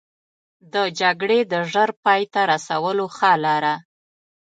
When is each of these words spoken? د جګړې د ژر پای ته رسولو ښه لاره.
د 0.73 0.75
جګړې 0.99 1.39
د 1.51 1.53
ژر 1.71 1.89
پای 2.03 2.21
ته 2.33 2.41
رسولو 2.53 3.05
ښه 3.17 3.31
لاره. 3.45 3.75